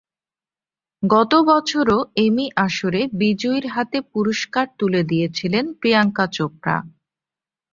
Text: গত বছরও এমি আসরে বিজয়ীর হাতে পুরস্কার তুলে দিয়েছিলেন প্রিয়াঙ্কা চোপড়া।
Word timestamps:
গত 1.03 1.31
বছরও 1.47 1.99
এমি 2.25 2.45
আসরে 2.57 3.01
বিজয়ীর 3.13 3.65
হাতে 3.67 3.97
পুরস্কার 4.13 4.65
তুলে 4.79 5.01
দিয়েছিলেন 5.03 5.65
প্রিয়াঙ্কা 5.79 6.25
চোপড়া। 6.31 6.77